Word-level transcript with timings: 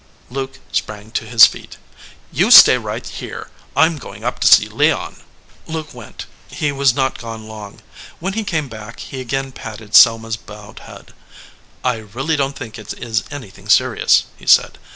Luke 0.31 0.59
sprang 0.71 1.11
to 1.11 1.25
his 1.27 1.45
feet. 1.45 1.77
"You 2.31 2.49
stay 2.49 2.79
right 2.79 3.05
here. 3.07 3.51
I 3.75 3.85
m 3.85 3.99
going 3.99 4.23
up 4.23 4.39
to 4.39 4.47
see 4.47 4.67
Leon." 4.67 5.21
Luke 5.67 5.93
went. 5.93 6.25
He 6.47 6.71
was 6.71 6.95
not 6.95 7.19
gone 7.19 7.47
long. 7.47 7.81
When 8.17 8.33
he 8.33 8.43
came 8.43 8.67
back 8.67 8.99
he 8.99 9.21
again 9.21 9.51
patted 9.51 9.93
Selma 9.93 10.29
s 10.29 10.35
bowed 10.37 10.79
head. 10.79 11.13
"I 11.83 11.97
really 11.97 12.35
don 12.35 12.51
t 12.53 12.57
think 12.57 12.79
it 12.79 12.95
is 12.97 13.25
anything 13.29 13.69
serious," 13.69 14.23
he 14.37 14.47
said. 14.47 14.79